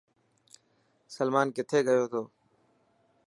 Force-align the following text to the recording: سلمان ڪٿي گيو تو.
سلمان 1.15 1.47
ڪٿي 1.55 1.79
گيو 1.87 2.05
تو. 2.11 2.21